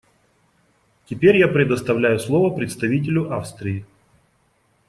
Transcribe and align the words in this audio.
Теперь 1.05 1.37
я 1.37 1.47
предоставляю 1.47 2.19
слово 2.19 2.49
представителю 2.49 3.31
Австрии. 3.31 3.85